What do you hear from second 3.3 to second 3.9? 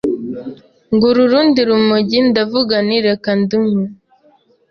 ndunywe